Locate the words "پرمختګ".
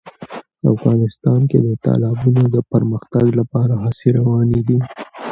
2.71-3.25